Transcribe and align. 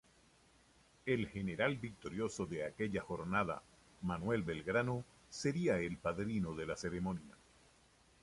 El 1.05 1.27
general 1.29 1.75
victorioso 1.77 2.47
de 2.47 2.65
aquella 2.65 3.01
jornada, 3.03 3.61
Manuel 4.01 4.41
Belgrano 4.41 5.05
sería 5.29 5.77
el 5.77 5.97
padrino 5.99 6.55
de 6.55 6.65
la 6.65 6.75
ceremonia. 6.75 7.35